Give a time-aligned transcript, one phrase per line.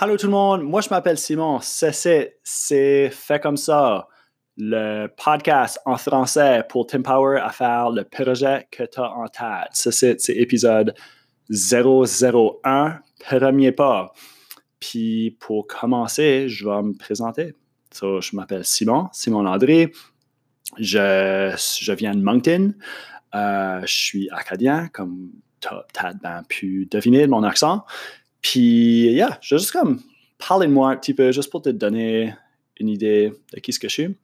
[0.00, 1.58] Allô tout le monde, moi je m'appelle Simon.
[1.60, 4.06] C'est c'est fait comme ça.
[4.56, 9.70] Le podcast en français pour t'empower à faire le projet que tu as en tête.
[9.72, 10.94] C'est c'est épisode
[11.50, 14.12] 001, premier pas.
[14.78, 17.56] Puis pour commencer, je vais me présenter.
[18.00, 19.88] je m'appelle Simon, Simon Landry.
[20.78, 22.72] Je, je viens de Moncton.
[23.34, 27.84] Euh, je suis acadien, comme tu as peut-être pu deviner de mon accent.
[28.40, 30.00] Puis, yeah, je juste comme
[30.38, 32.34] parler de moi un petit peu, juste pour te donner
[32.80, 34.16] une idée de qui je suis.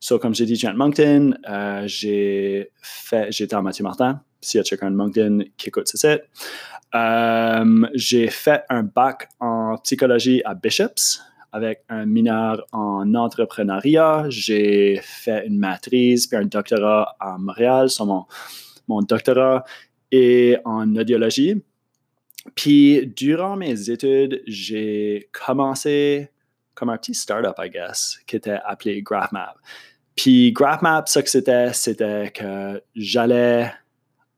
[0.00, 1.34] So, comme j'ai dit, je viens de Moncton.
[1.48, 4.22] Euh, j'ai fait, j'étais en Mathieu Martin.
[4.40, 6.22] S'il y a quelqu'un de Moncton qui écoute ce site.
[6.94, 11.20] Euh, j'ai fait un bac en psychologie à Bishops
[11.52, 14.26] avec un mineur en entrepreneuriat.
[14.28, 18.24] J'ai fait une maîtrise puis un doctorat à Montréal sur mon,
[18.88, 19.64] mon doctorat
[20.10, 21.62] et en audiologie.
[22.54, 26.30] Puis, durant mes études, j'ai commencé
[26.74, 29.56] comme un petit startup, I guess, qui était appelé GraphMap.
[30.16, 33.72] Puis, GraphMap, ce que c'était, c'était que j'allais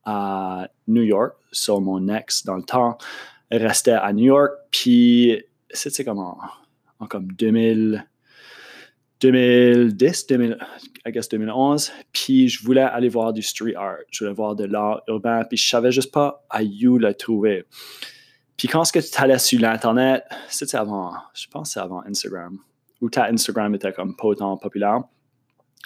[0.04, 2.98] à New York, sur mon ex dans le temps,
[3.50, 6.38] restait à New York, puis c'était comme en,
[6.98, 8.04] en comme 2000,
[9.22, 10.58] 2010, 2000,
[11.06, 14.64] I guess 2011, puis je voulais aller voir du street art, je voulais voir de
[14.64, 17.64] l'art urbain, puis je savais juste pas à où le trouver.
[18.56, 22.02] Puis quand ce que tu allais sur l'Internet, c'était avant, je pense que c'est avant
[22.04, 22.58] Instagram,
[23.00, 25.02] où ta Instagram était comme pas autant populaire.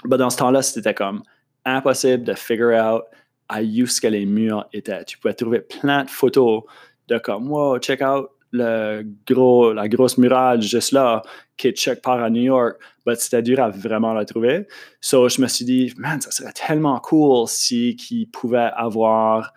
[0.07, 1.23] Mais dans ce temps-là, c'était comme
[1.65, 3.03] impossible de figure out
[3.49, 5.05] à où ce que les murs étaient.
[5.05, 6.63] Tu pouvais trouver plein de photos
[7.09, 11.23] de comme, wow, check out le gros, la grosse murale juste là,
[11.57, 14.67] qui est check part à New York, mais c'était dur à vraiment la trouver.
[15.01, 19.53] So, je me suis dit, man, ça serait tellement cool si qui pouvait avoir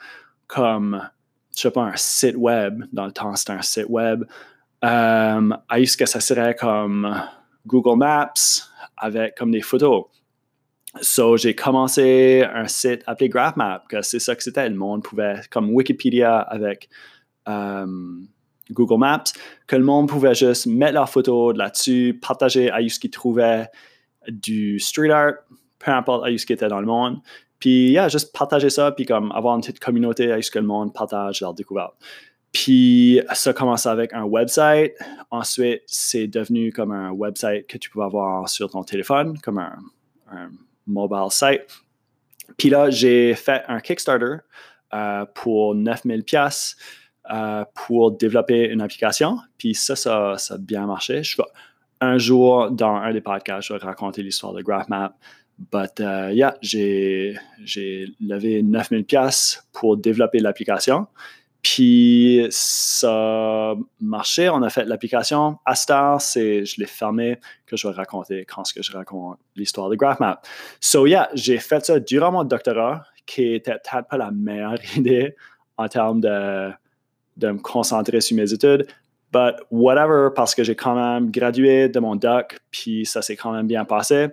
[0.48, 1.08] comme,
[1.56, 2.84] je sais pas, un site web.
[2.92, 4.26] Dans le temps, c'était un site web.
[4.84, 7.22] Euh, est-ce que ça serait comme
[7.66, 8.34] Google Maps
[8.98, 10.06] avec comme des photos?
[11.02, 14.68] So, j'ai commencé un site appelé GraphMap, que c'est ça que c'était.
[14.68, 16.90] Le monde pouvait, comme Wikipédia avec
[17.48, 17.86] euh,
[18.72, 19.24] Google Maps,
[19.68, 23.68] que le monde pouvait juste mettre leurs photos là-dessus, partager à ce qu'ils trouvaient
[24.28, 25.34] du street art,
[25.80, 27.20] peu importe à ce qui était dans le monde.
[27.60, 30.66] Puis, yeah, juste partager ça, puis comme avoir une petite communauté à ce que le
[30.66, 31.96] monde partage leurs découvertes.
[32.52, 34.94] Puis, ça commence avec un website.
[35.30, 39.78] Ensuite, c'est devenu comme un website que tu pouvais avoir sur ton téléphone, comme un,
[40.88, 41.62] mobile site.
[42.58, 44.38] Puis là, j'ai fait un Kickstarter
[44.94, 46.76] euh, pour 9000 pièces
[47.32, 49.38] euh, pour développer une application.
[49.58, 51.24] Puis ça, ça, a bien marché.
[51.24, 51.42] Je
[52.02, 55.16] un jour, dans un des podcasts, je vais raconter l'histoire de GraphMap.
[55.72, 57.36] But uh, yeah, j'ai,
[58.22, 61.08] levé 9000 pièces pour développer l'application.
[61.62, 65.58] Puis ça a marché, on a fait l'application.
[65.66, 69.38] À Star, c'est, je l'ai fermé, que je vais raconter quand ce que je raconte
[69.58, 70.48] l'histoire de GraphMap.
[70.80, 75.36] So yeah, j'ai fait ça durant mon doctorat, qui était peut-être pas la meilleure idée
[75.76, 76.72] en termes de
[77.40, 78.88] de me concentrer sur mes études.
[79.32, 83.52] But whatever, parce que j'ai quand même gradué de mon doc, puis ça s'est quand
[83.52, 84.28] même bien passé.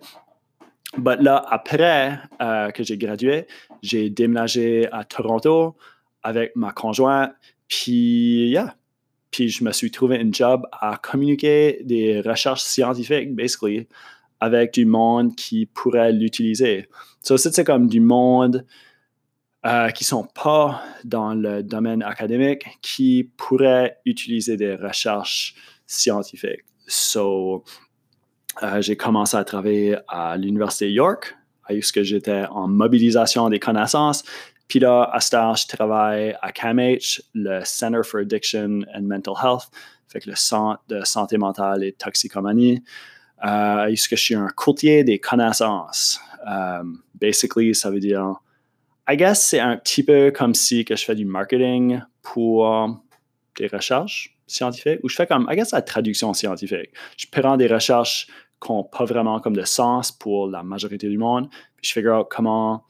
[0.96, 3.46] But là, après euh, que j'ai gradué,
[3.82, 5.76] j'ai déménagé à Toronto
[6.22, 7.32] avec ma conjointe,
[7.68, 8.74] puis yeah.
[9.30, 13.86] Puis je me suis trouvé un job à communiquer des recherches scientifiques, basically,
[14.40, 16.88] avec du monde qui pourrait l'utiliser.
[17.22, 18.64] So, c'est comme du monde
[19.66, 25.56] euh, qui ne sont pas dans le domaine académique qui pourraient utiliser des recherches
[25.88, 26.62] scientifiques.
[26.87, 27.65] So,
[28.62, 31.37] euh, j'ai commencé à travailler à l'Université York,
[31.69, 34.22] où que j'étais en mobilisation des connaissances.
[34.69, 39.69] Puis là, à temps, je travaille à CAMH, le Center for Addiction and Mental Health,
[40.06, 42.84] fait que le centre de santé mentale et toxicomanie.
[43.44, 46.21] Euh, que je suis un courtier des connaissances.
[47.21, 48.37] basically, ça veut dire
[49.08, 52.88] I guess c'est un petit peu comme si je fais du marketing pour
[53.56, 56.91] des recherches scientifiques ou je fais comme, I guess, la traduction scientifique.
[57.16, 58.26] Je prends des recherches
[58.60, 62.18] qui n'ont pas vraiment comme de sens pour la majorité du monde, puis je figure
[62.20, 62.84] out comment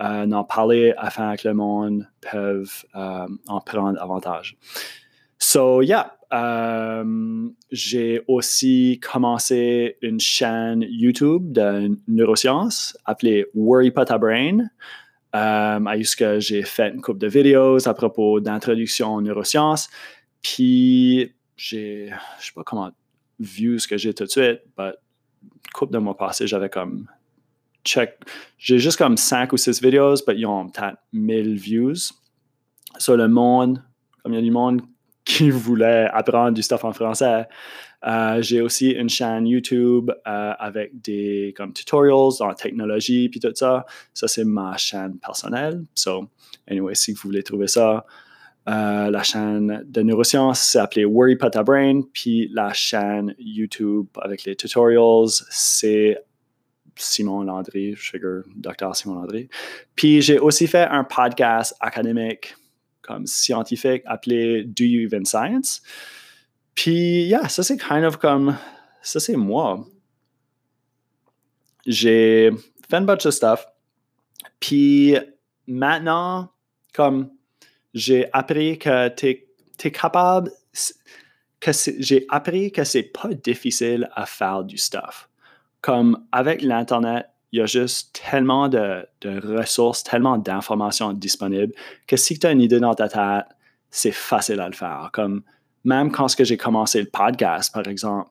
[0.00, 4.56] euh, en parler afin que le monde puisse euh, en prendre avantage.
[5.38, 14.18] So, yeah, euh, j'ai aussi commencé une chaîne YouTube de neurosciences appelée Worry Pas Ta
[14.18, 14.68] Brain.
[15.34, 19.90] Um, à que j'ai fait une couple de vidéos à propos d'introduction aux neurosciences.
[20.40, 22.92] Puis, j'ai, je sais pas comment
[23.40, 24.92] vu ce que j'ai tout de suite, mais
[25.72, 27.08] couple de mois passés, j'avais comme
[27.84, 28.16] check.
[28.58, 32.12] J'ai juste comme cinq ou six vidéos, mais ils ont peut-être 1000 views.
[32.98, 33.82] Sur le monde,
[34.22, 34.82] comme il y a du monde
[35.24, 37.46] qui voulaient apprendre du stuff en français.
[38.06, 43.52] Euh, j'ai aussi une chaîne YouTube euh, avec des comme tutorials la technologie puis tout
[43.54, 43.86] ça.
[44.12, 45.84] Ça, c'est ma chaîne personnelle.
[45.94, 46.28] So,
[46.68, 48.04] anyway, si vous voulez trouver ça,
[48.68, 52.02] euh, la chaîne de neurosciences, c'est appelé Worry Pata Brain.
[52.12, 56.22] Puis la chaîne YouTube avec les tutorials, c'est
[56.96, 59.48] Simon Landry, Sugar, docteur Simon Landry.
[59.96, 62.54] Puis j'ai aussi fait un podcast académique
[63.00, 65.82] comme scientifique appelé Do You Even Science?
[66.74, 68.56] Puis, yeah, ça c'est kind of comme,
[69.02, 69.86] ça c'est moi.
[71.86, 72.50] J'ai
[72.88, 73.66] fait un bunch de stuff.
[74.60, 75.16] Puis
[75.66, 76.50] maintenant,
[76.94, 77.30] comme
[77.92, 79.28] j'ai appris que tu
[79.84, 80.50] es, capable,
[81.60, 85.28] que j'ai appris que c'est pas difficile à faire du stuff.
[85.80, 91.72] Comme avec l'Internet, il y a juste tellement de, ressources, tellement d'informations disponibles
[92.06, 93.44] que si tu as une idée dans ta tête,
[93.90, 95.10] c'est facile à le faire.
[95.12, 95.42] Comme
[95.84, 98.30] même quand j'ai commencé le podcast, par exemple,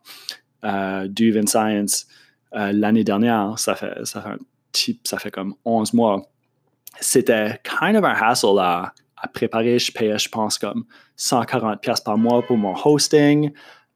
[0.63, 1.07] euh,
[1.45, 2.07] Science,
[2.55, 4.37] euh, l'année dernière, ça fait, un
[5.03, 6.21] ça fait comme 11 mois,
[6.99, 8.93] c'était kind of un hassle à,
[9.33, 9.79] préparer.
[9.79, 10.85] Je payais, je pense, comme
[11.15, 13.51] 140 pièces par mois pour mon hosting.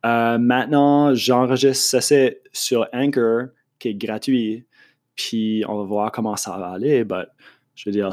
[0.05, 3.47] Euh, maintenant, j'enregistre ça sur Anchor,
[3.79, 4.65] qui est gratuit
[5.17, 7.03] puis on va voir comment ça va aller.
[7.03, 7.25] Mais
[7.75, 8.11] je veux dire,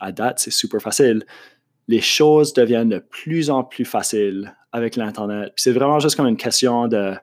[0.00, 1.24] à date, c'est super facile.
[1.88, 5.52] Les choses deviennent de plus en plus faciles avec l'Internet.
[5.56, 7.14] c'est vraiment juste comme une question de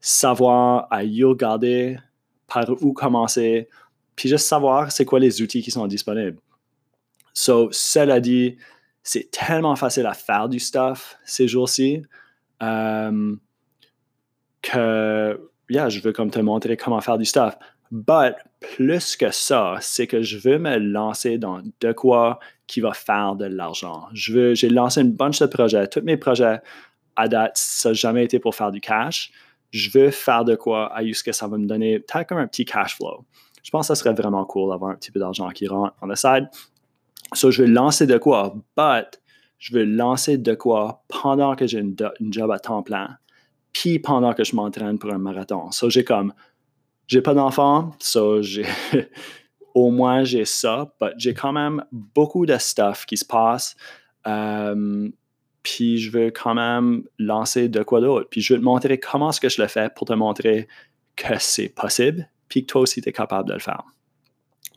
[0.00, 1.98] savoir à y regarder,
[2.46, 3.68] par où commencer,
[4.14, 6.38] puis juste savoir c'est quoi les outils qui sont disponibles.
[7.34, 8.56] So, cela dit,
[9.02, 12.02] c'est tellement facile à faire du stuff ces jours-ci
[12.62, 13.36] euh,
[14.62, 17.56] que, yeah, je veux comme te montrer comment faire du stuff.
[17.90, 22.92] But plus que ça, c'est que je veux me lancer dans de quoi qui va
[22.92, 24.06] faire de l'argent.
[24.12, 25.86] Je veux, j'ai lancé une bunch de projets.
[25.86, 26.60] Tous mes projets
[27.14, 29.30] à date, ça n'a jamais été pour faire du cash.
[29.70, 32.46] Je veux faire de quoi à ce que ça va me donner peut-être comme un
[32.46, 33.24] petit cash flow.
[33.62, 36.08] Je pense que ça serait vraiment cool d'avoir un petit peu d'argent qui rentre on
[36.08, 36.48] the side.
[37.34, 39.20] So, je veux lancer de quoi, but
[39.58, 41.96] je veux lancer de quoi pendant que j'ai une,
[42.30, 43.16] job à temps plein,
[43.72, 45.72] puis pendant que je m'entraîne pour un marathon.
[45.72, 46.32] So, j'ai comme
[47.08, 48.66] j'ai pas d'enfant, so j'ai
[49.76, 53.76] au moins j'ai ça, mais j'ai quand même beaucoup de stuff qui se passe.
[54.26, 55.10] Euh,
[55.62, 58.26] puis je veux quand même lancer de quoi d'autre.
[58.30, 60.66] Puis je veux te montrer comment est-ce que je le fais pour te montrer
[61.14, 63.82] que c'est possible, puis que toi aussi tu es capable de le faire.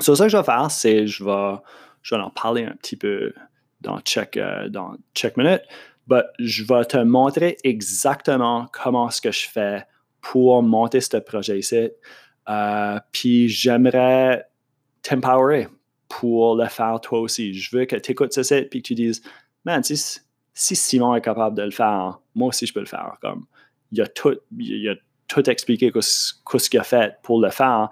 [0.02, 1.56] So, ce que je vais faire, c'est je vais,
[2.02, 3.34] je vais en parler un petit peu
[3.80, 4.98] dans check, euh, dans
[5.38, 5.62] minute,
[6.10, 9.86] mais je vais te montrer exactement comment est-ce que je fais
[10.20, 11.90] pour monter ce projet ici.
[12.50, 14.50] Euh, puis j'aimerais
[15.02, 15.68] t'empowerer
[16.08, 17.54] pour le faire toi aussi.
[17.54, 19.22] Je veux que tu écoutes ce et que tu dises,
[19.64, 20.22] man, si,
[20.54, 23.18] Simon est capable de le faire, moi aussi je peux le faire.
[23.22, 23.46] Comme,
[23.92, 24.96] il a tout, il a
[25.28, 27.90] tout expliqué ce qu'il a fait pour le faire.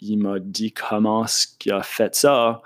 [0.00, 2.60] Il m'a dit comment ce qu'il a fait ça.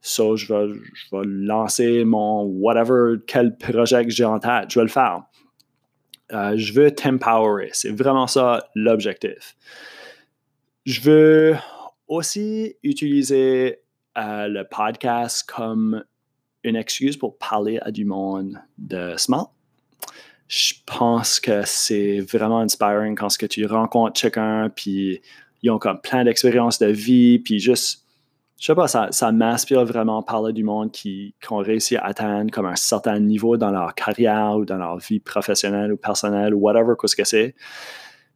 [0.00, 4.78] So, je vais, je vais lancer mon whatever, quel projet que j'ai en tête, je
[4.78, 5.24] vais le faire.
[6.32, 7.70] Euh, je veux t'empowerer.
[7.72, 9.56] C'est vraiment ça l'objectif.
[10.84, 11.56] Je veux
[12.08, 13.80] aussi utiliser
[14.18, 16.04] euh, le podcast comme
[16.64, 19.52] une excuse pour parler à du monde de smart.
[20.48, 25.20] Je pense que c'est vraiment inspiring quand ce que tu rencontres quelqu'un, puis
[25.62, 28.06] ils ont comme plein d'expériences de vie, puis juste
[28.58, 32.50] je sais pas, ça, ça m'inspire vraiment parler du monde qui, ont réussi à atteindre
[32.50, 36.60] comme un certain niveau dans leur carrière ou dans leur vie professionnelle ou personnelle ou
[36.60, 37.54] whatever ce que c'est.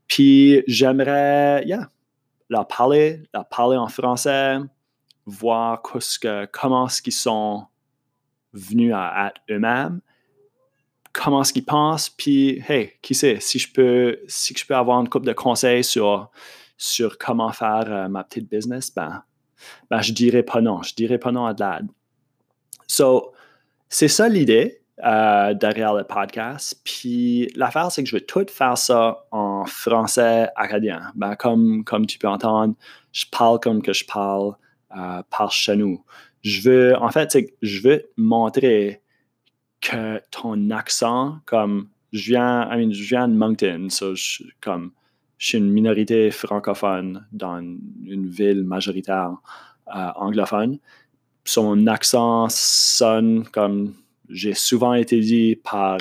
[0.06, 1.88] Puis j'aimerais, yeah,
[2.50, 4.58] leur parler, leur parler en français,
[5.24, 7.66] voir que, comment est-ce qu'ils sont
[8.52, 10.00] venus à eux-mêmes,
[11.12, 15.00] comment est-ce qu'ils pensent, puis hey, qui sait, si je peux, si je peux avoir
[15.00, 16.30] une couple de conseils sur,
[16.76, 19.22] sur comment faire euh, ma petite business, ben
[19.90, 20.82] ben, je dirais pas non.
[20.82, 21.88] Je dirais pas non à de l'aide.
[22.86, 23.32] So,
[23.88, 26.80] c'est ça l'idée euh, derrière le podcast.
[26.84, 31.12] Puis l'affaire, c'est que je veux tout faire ça en français acadien.
[31.14, 32.74] Ben, comme, comme tu peux entendre,
[33.12, 34.54] je parle comme que je parle
[34.96, 36.04] euh, par chez nous.
[36.42, 39.02] Je veux, en fait, c'est je veux montrer
[39.80, 44.92] que ton accent, comme je viens, I mean, je viens de Moncton, je, comme
[45.38, 49.36] je suis une minorité francophone dans une ville majoritaire
[49.88, 50.78] euh, anglophone.
[51.44, 53.94] Son accent sonne comme
[54.30, 55.98] j'ai souvent été dit par,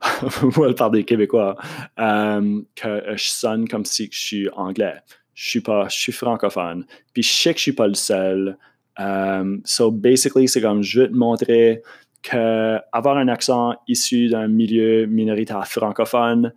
[0.76, 1.56] par des Québécois,
[1.98, 4.96] euh, que je sonne comme si je suis anglais.
[5.34, 6.84] Je suis pas, je suis francophone.
[7.12, 8.58] Puis je sais que je suis pas le seul.
[9.00, 11.82] Euh, so basically, c'est comme je veux te montrer
[12.22, 16.52] qu'avoir un accent issu d'un milieu minoritaire francophone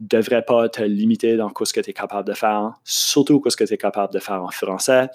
[0.00, 3.64] devrait pas te limiter dans ce que tu es capable de faire, surtout ce que
[3.64, 5.08] tu es capable de faire en français.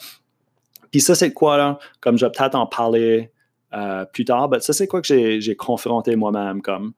[0.92, 1.80] Puis ça, c'est quoi, là?
[2.00, 3.32] Comme je vais peut-être en parler
[3.74, 6.94] euh, plus tard, mais ça, c'est quoi que j'ai confronté moi-même, comme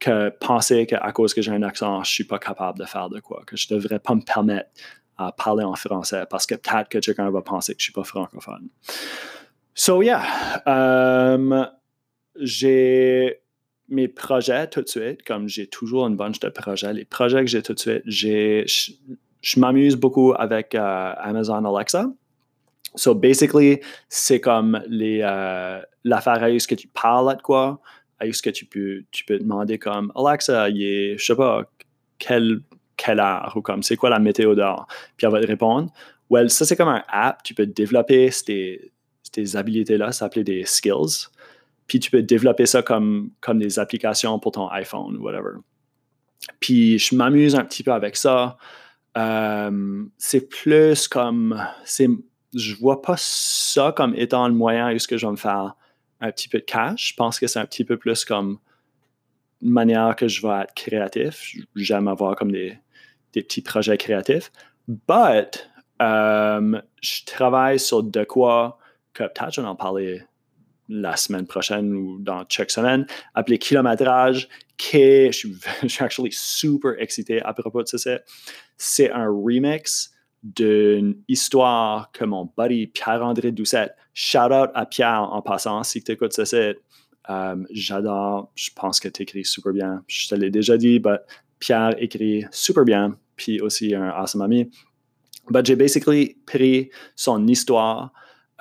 [0.00, 3.20] que penser qu'à cause que j'ai un accent, je suis pas capable de faire de
[3.20, 4.68] quoi, que je devrais pas me permettre
[5.16, 8.04] à parler en français parce que peut-être que quelqu'un va penser que je suis pas
[8.04, 8.68] francophone.
[9.74, 10.22] So, yeah.
[10.66, 11.68] Um,
[12.38, 13.40] j'ai
[13.88, 17.50] mes projets tout de suite, comme j'ai toujours une bunch de projets, les projets que
[17.50, 22.06] j'ai tout de suite, je, m'amuse beaucoup avec euh, Amazon Alexa.
[22.94, 27.80] So basically, c'est comme les, euh, l'affaire à ce que tu parles de quoi,
[28.18, 31.64] à ce que tu peux, tu peux demander comme Alexa, il est, je sais pas,
[32.18, 32.60] quelle,
[32.96, 33.52] quelle heure?
[33.56, 34.86] Ou comme c'est quoi la météo dehors,
[35.16, 35.92] puis elle va te répondre.
[36.30, 38.92] Well, ça c'est comme un app, tu peux développer ces,
[39.34, 41.28] ces habilités-là, ça s'appelle des skills.
[41.86, 45.58] Puis tu peux développer ça comme, comme des applications pour ton iPhone ou whatever.
[46.60, 48.56] Puis je m'amuse un petit peu avec ça.
[49.16, 51.62] Euh, c'est plus comme.
[51.84, 52.08] C'est,
[52.54, 55.74] je vois pas ça comme étant le moyen où ce que je vais me faire
[56.20, 57.10] un petit peu de cash.
[57.10, 58.58] Je pense que c'est un petit peu plus comme
[59.62, 61.54] une manière que je vais être créatif.
[61.74, 62.78] J'aime avoir comme des,
[63.32, 64.52] petits projets créatifs.
[64.86, 65.70] But
[66.02, 68.78] euh, je travaille sur de quoi
[69.12, 70.22] que peut-être je vais en parler
[70.88, 77.40] la semaine prochaine ou dans chaque semaine, appelé Kilométrage, qui je suis, je super excité
[77.42, 78.18] à propos de ça.
[78.76, 80.13] C'est un remix
[80.44, 86.12] d'une histoire que mon buddy Pierre-André Doucette, shout out à Pierre en passant, si tu
[86.12, 86.78] écoutes ça, c'est
[87.30, 90.04] euh, j'adore, je pense que tu écris super bien.
[90.06, 91.16] Je te l'ai déjà dit, mais
[91.58, 94.70] Pierre écrit super bien, puis aussi un awesome ami.
[95.48, 98.12] But j'ai basically pris son histoire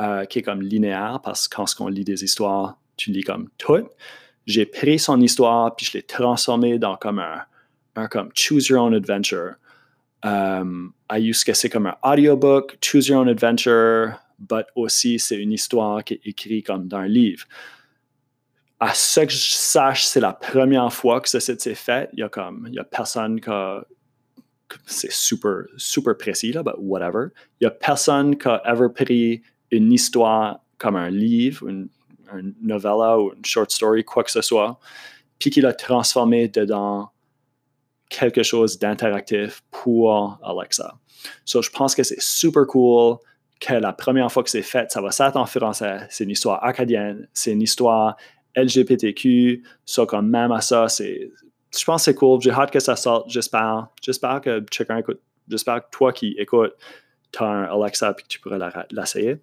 [0.02, 3.50] euh, qui est comme linéaire parce que quand on lit des histoires, tu lis comme
[3.58, 3.90] tout.
[4.46, 7.46] J'ai pris son histoire puis je l'ai transformé dans comme un,
[8.34, 9.56] Choose Your Own Adventure.
[10.24, 15.52] Um, use que c'est comme un audiobook, Choose Your Own Adventure, but aussi c'est une
[15.52, 17.46] histoire qui est écrite comme dans un livre.
[18.80, 22.10] À ce que je sache, c'est la première fois que ça s'est fait.
[22.14, 23.86] Il y a comme, il y a personne qui a,
[24.86, 27.28] c'est super, super précis là, but whatever.
[27.60, 31.90] Il y a personne qui a ever pris une histoire comme un livre, une,
[32.62, 34.80] novella ou une short story, quoi que ce soit,
[35.38, 37.13] puis qu'il a transformé dedans
[38.20, 40.96] quelque chose d'interactif pour Alexa.
[41.46, 43.18] So, je pense que c'est super cool
[43.60, 46.06] que la première fois que c'est fait, ça va s'être en français.
[46.10, 48.16] C'est une histoire acadienne, c'est une histoire
[48.56, 49.64] LGBTQ.
[49.86, 51.32] So, comme même à ça, c'est,
[51.76, 52.42] je pense que c'est cool.
[52.42, 53.30] J'ai hâte que ça sorte.
[53.30, 55.20] J'espère, j'espère que chacun écoute.
[55.48, 56.74] J'espère que toi qui écoutes,
[57.32, 58.60] tu as un Alexa et que tu pourrais
[58.92, 59.38] l'essayer.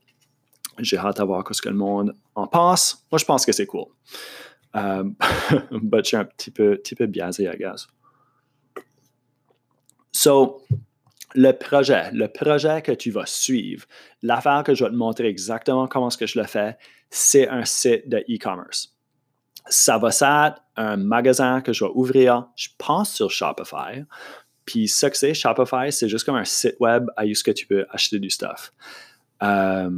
[0.79, 3.05] J'ai hâte à voir ce que le monde en pense.
[3.11, 3.87] Moi, je pense que c'est cool.
[4.75, 7.89] But je suis un petit peu, petit peu biaisé, I guess.
[10.23, 10.61] So,
[11.35, 13.87] le projet, le projet que tu vas suivre,
[14.21, 16.77] l'affaire que je vais te montrer exactement comment est-ce que je le fais,
[17.09, 18.95] c'est un site de e-commerce.
[19.71, 24.05] Ça va être un magasin que je vais ouvrir, je pense, sur Shopify.
[24.67, 27.67] Puis ce que c'est, Shopify, c'est juste comme un site web à ce que tu
[27.67, 28.75] peux acheter du stuff.
[29.43, 29.89] Euh,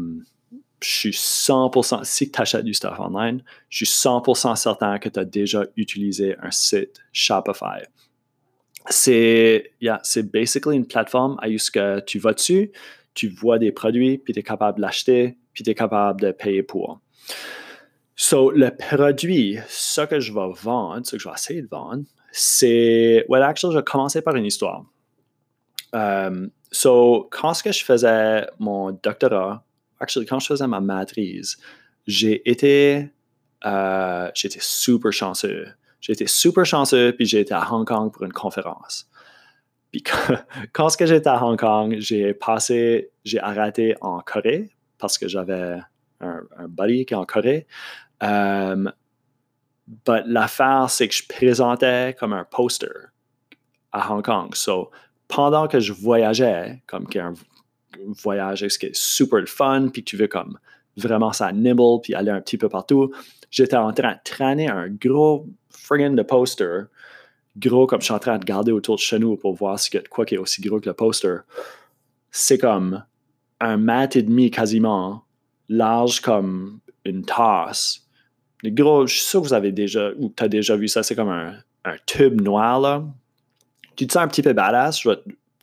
[0.81, 5.19] je suis 100%, si tu achètes du stuff online, je suis 100% certain que tu
[5.19, 7.83] as déjà utilisé un site Shopify.
[8.89, 10.01] C'est yeah,
[10.33, 12.73] basically une plateforme à ce que tu vas dessus,
[13.15, 16.33] tu vois des produits, puis tu es capable de l'acheter, puis tu es capable de
[16.33, 17.01] payer pour.
[18.17, 22.05] So, le produit, ce que je vais vendre, ce que je vais essayer de vendre,
[22.31, 23.25] c'est.
[23.29, 24.85] Well, actually, je vais commencer par une histoire.
[25.93, 29.65] Um, so, quand ce que je faisais mon doctorat
[30.03, 31.57] actually, quand je faisais ma maîtrise,
[32.07, 33.09] j'ai été,
[33.65, 35.69] euh, j'étais super chanceux.
[36.03, 39.09] J'ai été super chanceux, puis j'ai été à Hong Kong pour une conférence.
[39.93, 40.03] Puis
[40.73, 45.79] quand, que j'étais à Hong Kong, j'ai passé, j'ai arrêté en Corée parce que j'avais
[46.21, 47.67] un, buddy qui est en Corée.
[48.21, 48.93] Um,
[50.27, 53.13] l'affaire, c'est que je présentais comme un poster
[53.93, 54.55] à Hong Kong.
[54.57, 54.91] So,
[55.29, 57.35] pendant que je voyageais, comme un
[58.23, 60.59] voyage qui est super fun, puis tu veux comme
[60.97, 63.13] vraiment ça nibble, puis aller un petit peu partout,
[63.51, 65.47] j'étais en train de traîner un gros
[65.93, 66.87] friggin' poster,
[67.57, 69.91] gros comme je suis en train de garder autour de chez nous pour voir ce
[69.91, 71.39] que, quoi qui est aussi gros que le poster.
[72.31, 73.05] C'est comme
[73.61, 75.25] un mètre et demi quasiment,
[75.69, 78.07] large comme une tasse.
[78.65, 81.15] gros, je suis sûr que vous avez déjà, ou tu as déjà vu ça, c'est
[81.15, 83.05] comme un, un tube noir là.
[83.97, 85.17] Tu te sens un petit peu badass, je vais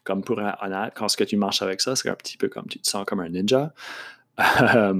[0.03, 2.47] comme pour être honnête, quand ce que tu marches avec ça, c'est un petit peu
[2.47, 3.73] comme tu te sens comme un ninja.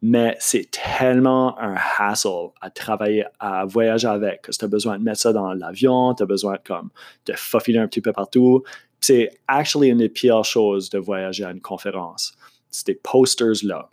[0.00, 5.02] Mais c'est tellement un hassle à travailler, à voyager avec, que tu as besoin de
[5.02, 6.90] mettre ça dans l'avion, tu as besoin de, comme,
[7.26, 8.62] de faufiler un petit peu partout.
[9.00, 12.32] C'est actually une des pires choses de voyager à une conférence.
[12.70, 13.88] C'est des posters là.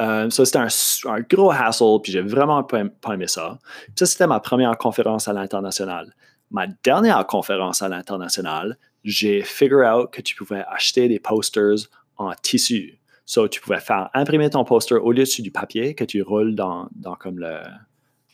[0.00, 2.80] Euh, ça, c'était un, gros hassle, puis j'ai vraiment pas,
[3.12, 3.58] aimé ça.
[3.94, 6.14] ça, c'était ma première conférence à l'international.
[6.50, 11.76] Ma dernière conférence à l'international, j'ai figure out que tu pouvais acheter des posters
[12.16, 12.99] en tissu.
[13.30, 16.88] So, tu pouvais faire imprimer ton poster au lieu du papier que tu roules dans,
[16.96, 17.60] dans comme le,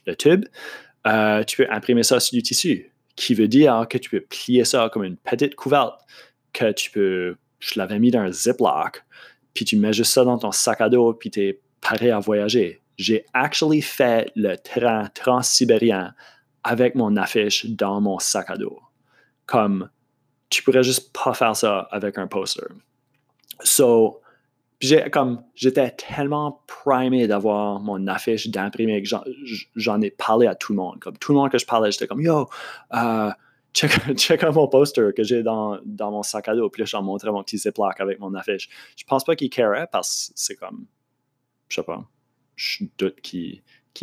[0.06, 0.46] le tube.
[1.06, 4.64] Euh, tu peux imprimer ça sur du tissu, qui veut dire que tu peux plier
[4.64, 6.00] ça comme une petite couverte,
[6.54, 9.04] que tu peux, je l'avais mis dans un Ziploc,
[9.52, 12.18] puis tu mets juste ça dans ton sac à dos, puis tu es prêt à
[12.18, 12.80] voyager.
[12.96, 16.14] J'ai actually fait le train transsibérien
[16.64, 18.80] avec mon affiche dans mon sac à dos.
[19.44, 19.90] Comme,
[20.48, 22.68] tu pourrais juste pas faire ça avec un poster.
[23.62, 24.22] So,
[24.80, 29.08] j'ai comme j'étais tellement primé d'avoir mon affiche d'imprimer que
[29.74, 30.98] j'en ai parlé à tout le monde.
[31.00, 32.48] Comme tout le monde que je parlais, j'étais comme Yo,
[32.94, 33.30] euh,
[33.72, 36.68] check, check mon poster que j'ai dans, mon sac à dos.
[36.68, 38.68] Puis là, j'en montrais mon petit ziploc avec mon affiche.
[38.96, 40.86] Je pense pas qu'il carait parce que c'est comme
[41.68, 42.04] je sais pas.
[42.54, 43.62] Je doute qu'il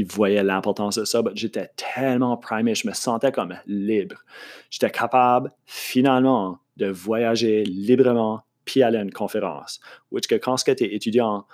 [0.10, 4.18] voyait l'importance de ça, j'étais tellement primé, je me sentais comme libre.
[4.70, 9.80] J'étais capable finalement de voyager librement puis aller à une conférence.
[10.12, 11.46] Which que quand tu es étudiant,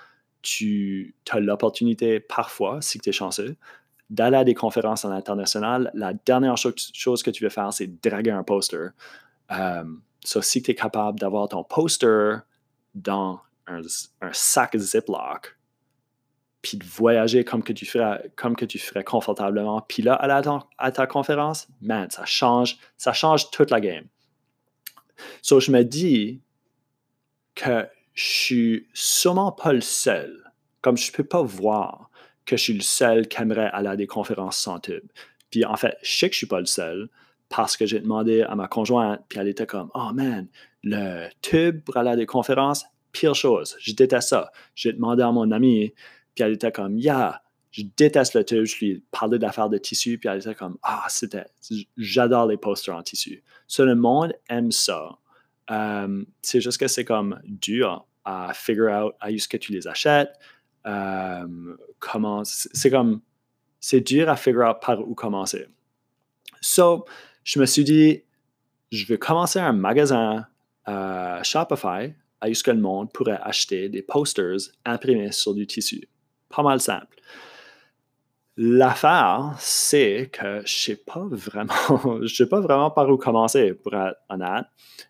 [0.42, 3.56] tu as l'opportunité parfois, si tu es chanceux,
[4.10, 5.90] d'aller à des conférences en international.
[5.94, 8.88] La dernière chose que tu veux faire, c'est draguer un poster.
[9.48, 12.38] Um, si tu es capable d'avoir ton poster
[12.94, 13.82] dans un,
[14.32, 15.56] sac Ziploc,
[16.60, 20.46] puis de voyager comme que tu ferais, comme que tu ferais confortablement, puis là, aller
[20.46, 24.04] à, à ta conférence, man, ça change, ça change toute la game.
[25.40, 26.40] So, je me dis,
[27.60, 32.10] que je suis sûrement pas le seul, comme je peux pas voir
[32.46, 35.06] que je suis le seul qui aimerait aller à des conférences sans tube.
[35.50, 37.08] Puis en fait, je sais que je suis pas le seul
[37.48, 40.48] parce que j'ai demandé à ma conjointe, puis elle était comme Oh man,
[40.82, 44.50] le tube pour aller à des conférences, pire chose, je déteste ça.
[44.74, 45.92] J'ai demandé à mon ami,
[46.34, 48.64] puis elle était comme Yeah, je déteste le tube.
[48.64, 51.46] Je lui ai parlé d'affaires de tissu, puis elle était comme Ah, c'était,
[51.96, 53.42] j'adore les posters en tissu.
[53.66, 55.18] So, le monde aime ça.
[55.70, 59.86] Euh, c'est juste que c'est comme dur à figure out à ce que tu les
[59.86, 60.32] achètes.
[60.86, 63.20] Euh, comment, c'est comme,
[63.78, 65.66] c'est dur à figure out par où commencer.
[66.60, 67.04] So,
[67.44, 68.22] je me suis dit,
[68.90, 70.46] je vais commencer un magasin
[70.88, 76.08] euh, Shopify à ce que le monde pourrait acheter des posters imprimés sur du tissu.
[76.48, 77.16] Pas mal simple.
[78.62, 83.94] L'affaire, c'est que je sais pas vraiment, je sais pas vraiment par où commencer, pour
[83.94, 84.66] être honnête.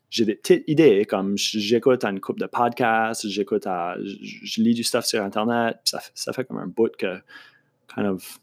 [0.09, 4.85] J'ai des petites idées, comme j'écoute une coupe de podcasts, j'écoute à, je, lis du
[4.85, 7.21] stuff sur Internet, ça, fait comme un bout que,
[7.93, 8.39] kind of,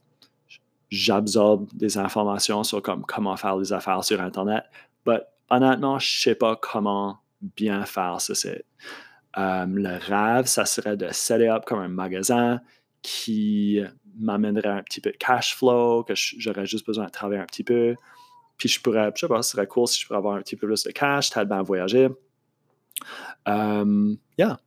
[0.90, 4.66] j'absorbe des informations sur comme, comment faire des affaires sur Internet.
[5.06, 8.66] Mais honnêtement, je sais pas comment bien faire ce site.
[9.38, 12.60] Euh, le rêve, ça serait de set up comme un magasin
[13.02, 13.82] qui
[14.20, 17.64] m'amènerait un petit peu de cash flow, que j'aurais juste besoin de travailler un petit
[17.64, 17.96] peu.
[18.58, 20.56] Puis je pourrais, je sais pas, ce serait cool si je pourrais avoir un petit
[20.56, 22.10] peu plus de cash, tellement voyager.
[23.46, 24.60] Um, yeah.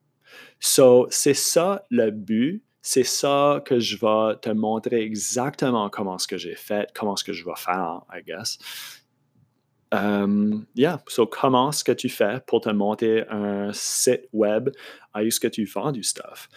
[0.60, 2.62] So, c'est ça le but.
[2.82, 7.24] C'est ça que je vais te montrer exactement comment ce que j'ai fait, comment ce
[7.24, 8.58] que je vais faire, I guess.
[9.92, 11.02] Um, yeah.
[11.08, 14.70] So, comment ce que tu fais pour te monter un site web?
[15.12, 16.48] À ce que tu vends du stuff?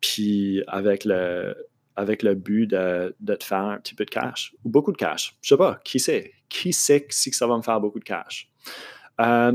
[0.00, 1.54] Puis avec le,
[2.00, 5.36] avec le but de, te faire un petit peu de cash ou beaucoup de cash.
[5.42, 6.32] Je sais pas, qui sait?
[6.48, 8.50] Qui sait si ça va me faire beaucoup de cash?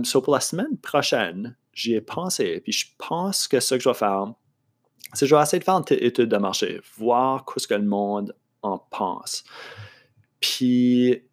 [0.03, 3.89] So pour la semaine prochaine, j'y ai pensé, puis je pense que ce que je
[3.89, 4.33] vais faire,
[5.13, 7.85] c'est que je vais essayer de faire une étude de marché, voir ce que le
[7.85, 9.43] monde en pense.
[10.39, 11.23] Puis,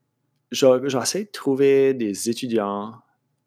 [0.51, 2.95] je, vais essayer de trouver des étudiants,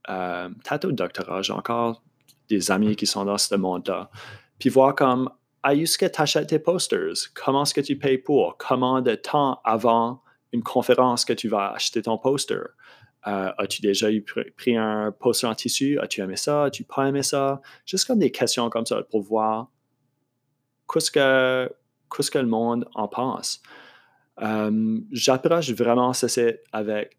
[0.09, 0.49] euh,
[0.83, 2.03] au doctorat, j'ai encore
[2.47, 4.09] des amis qui sont dans ce monde-là,
[4.59, 5.29] puis voir comme
[5.65, 7.31] à ce que tu achètes tes posters?
[7.33, 8.55] Comment est-ce que tu payes pour?
[8.57, 10.21] Comment de temps avant
[10.53, 12.61] une conférence que tu vas acheter ton poster?
[13.25, 14.23] Euh, as-tu déjà eu
[14.55, 15.97] pris un poster en tissu?
[15.99, 16.65] As-tu aimé ça?
[16.65, 17.61] As-tu pas aimé ça?
[17.83, 19.71] Juste comme des questions comme ça pour voir
[20.87, 23.63] qu'est-ce que, le monde en pense.
[24.43, 27.17] Euh, j'approche vraiment ceci avec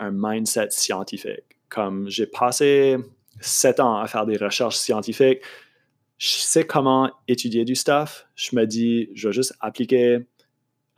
[0.00, 1.44] un mindset scientifique.
[1.68, 2.96] Comme j'ai passé
[3.40, 5.42] sept ans à faire des recherches scientifiques,
[6.18, 8.26] je sais comment étudier du stuff.
[8.34, 10.26] Je me dis, je vais juste appliquer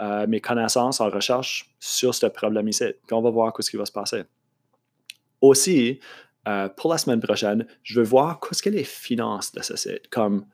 [0.00, 2.84] euh, mes connaissances en recherche sur ce problème ici.
[3.10, 4.24] On va voir ce qui va se passer.
[5.40, 5.98] Aussi,
[6.46, 10.08] euh, pour la semaine prochaine, je veux voir qu'est-ce que les finances de ce site.
[10.08, 10.46] Comme,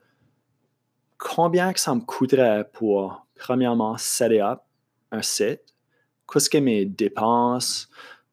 [1.17, 4.61] combien que ça me coûterait pour, premièrement, setter up
[5.11, 5.61] un site,
[6.31, 7.89] qu'est-ce que mes dépenses,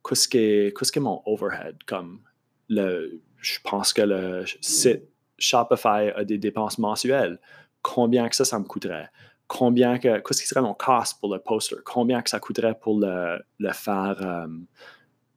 [0.06, 2.22] qu'est-ce que, que mon overhead, comme
[2.68, 5.11] le, je pense que le site
[5.42, 7.38] Shopify a des dépenses mensuelles.
[7.82, 9.10] Combien que ça, ça me coûterait?
[9.48, 11.76] Combien que, qu'est-ce qui serait mon cost pour le poster?
[11.84, 14.46] Combien que ça coûterait pour le, faire, euh,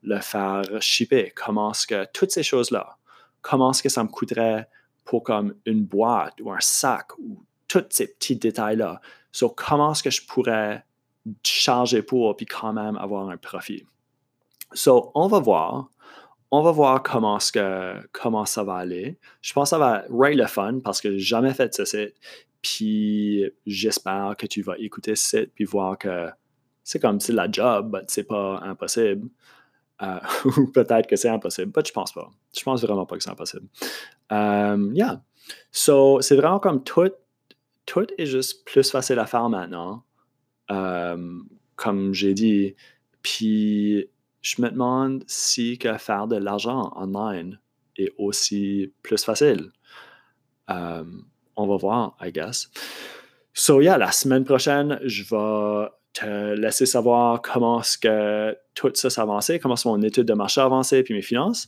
[0.04, 1.34] le faire shipper?
[1.36, 2.98] Comment est-ce que, toutes ces choses-là,
[3.42, 4.70] comment est-ce que ça me coûterait
[5.04, 9.02] pour comme une boîte ou un sac ou tous ces petits détails-là?
[9.32, 10.86] So, comment est-ce que je pourrais
[11.44, 13.86] charger pour puis quand même avoir un profit?
[14.74, 15.90] So, on va voir.
[16.58, 19.18] On va voir comment, ça va aller.
[19.42, 22.16] Je pense que ça va être le fun parce que j'ai jamais fait ce site.
[22.62, 26.30] Puis j'espère que tu vas écouter ce site puis voir que
[26.82, 29.28] c'est comme c'est la job, mais c'est pas impossible.
[30.02, 30.20] Euh,
[30.58, 32.32] ou peut-être que c'est impossible, mais je pense pas.
[32.58, 33.68] Je pense vraiment pas que c'est impossible.
[34.30, 35.22] Um, yeah.
[35.74, 37.12] So, c'est vraiment comme tout,
[37.86, 40.06] tout est juste plus facile à faire maintenant.
[40.70, 42.76] Um, comme j'ai dit.
[43.22, 44.10] Puis,
[44.46, 47.60] je me demande si faire de l'argent online
[47.98, 49.72] est aussi plus facile.
[50.68, 52.70] Um, on va voir, I guess.
[53.54, 59.10] So, yeah, la semaine prochaine, je vais te laisser savoir comment est-ce que tout ça
[59.10, 61.68] s'avançait, comment est-ce mon étude de marché avancée, puis mes finances.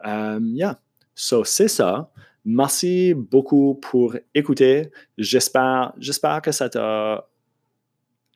[0.03, 0.79] Um, yeah.
[1.13, 2.09] So, c'est ça.
[2.45, 4.91] Merci beaucoup pour écouter.
[5.17, 5.93] J'espère
[6.43, 7.27] que ça t'a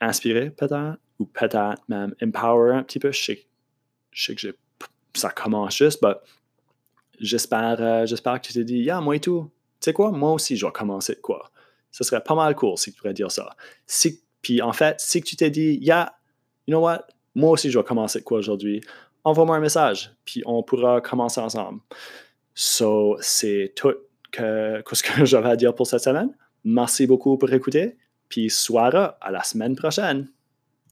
[0.01, 3.11] inspiré, peut-être, ou peut-être même empower un petit peu.
[3.11, 4.55] Je sais, que
[5.13, 6.13] ça commence juste, mais
[7.19, 9.51] j'espère, euh, j'espère que tu t'es dit, yeah, moi et tout.
[9.79, 11.51] Tu sais quoi, moi aussi, je vais commencer quoi.
[11.91, 13.55] Ce serait pas mal cool si tu pourrais dire ça.
[14.41, 16.13] Puis en fait, si tu t'es dit, yeah,
[16.67, 17.05] you know what,
[17.35, 18.81] moi aussi, je vais commencer quoi aujourd'hui,
[19.23, 21.81] envoie-moi un message, puis on pourra commencer ensemble.
[22.53, 23.93] So, c'est tout
[24.31, 26.35] que, ce que j'avais à dire pour cette semaine.
[26.63, 30.29] Merci beaucoup pour écouter, puis soirée à la semaine prochaine.